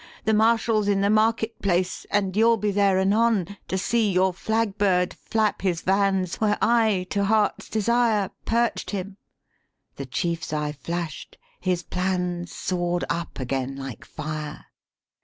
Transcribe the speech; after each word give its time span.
The 0.25 0.33
Marshal's 0.33 0.87
in 0.87 1.01
the 1.01 1.11
market 1.11 1.61
place, 1.61 2.07
And 2.09 2.35
you'll 2.35 2.57
be 2.57 2.71
there 2.71 2.97
anon 2.97 3.57
To 3.67 3.77
see 3.77 4.11
your 4.11 4.33
flag 4.33 4.75
bird 4.79 5.13
flap 5.13 5.61
his 5.61 5.81
vans 5.81 6.37
Where 6.41 6.57
I, 6.59 7.05
to 7.11 7.25
heart's 7.25 7.69
desire, 7.69 8.31
Perched 8.43 8.89
him!' 8.89 9.17
The 9.97 10.07
chief's 10.07 10.53
eye 10.53 10.71
flashed; 10.71 11.37
his 11.59 11.83
plans 11.83 12.51
Soared 12.51 13.03
up 13.11 13.39
again 13.39 13.75
like 13.75 14.03
fire. 14.03 14.65